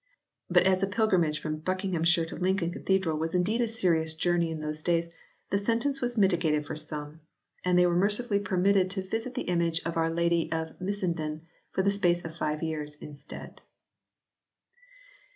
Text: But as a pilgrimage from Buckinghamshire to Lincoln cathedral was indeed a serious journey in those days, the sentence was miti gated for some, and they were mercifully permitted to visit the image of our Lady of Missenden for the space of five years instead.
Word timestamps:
But 0.49 0.63
as 0.63 0.81
a 0.81 0.87
pilgrimage 0.87 1.39
from 1.39 1.59
Buckinghamshire 1.59 2.25
to 2.25 2.35
Lincoln 2.35 2.71
cathedral 2.71 3.19
was 3.19 3.35
indeed 3.35 3.61
a 3.61 3.67
serious 3.67 4.15
journey 4.15 4.49
in 4.49 4.59
those 4.59 4.81
days, 4.81 5.07
the 5.51 5.59
sentence 5.59 6.01
was 6.01 6.17
miti 6.17 6.37
gated 6.37 6.65
for 6.65 6.75
some, 6.75 7.19
and 7.63 7.77
they 7.77 7.85
were 7.85 7.93
mercifully 7.95 8.39
permitted 8.39 8.89
to 8.89 9.07
visit 9.07 9.35
the 9.35 9.43
image 9.43 9.79
of 9.85 9.97
our 9.97 10.09
Lady 10.09 10.51
of 10.51 10.69
Missenden 10.79 11.41
for 11.69 11.83
the 11.83 11.91
space 11.91 12.25
of 12.25 12.35
five 12.35 12.63
years 12.63 12.95
instead. 12.95 13.61